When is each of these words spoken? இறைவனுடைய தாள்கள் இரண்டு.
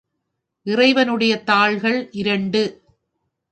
இறைவனுடைய 0.65 1.43
தாள்கள் 1.43 2.09
இரண்டு. 2.11 2.63